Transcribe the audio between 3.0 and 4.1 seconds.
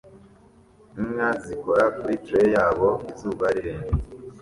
izuba rirenze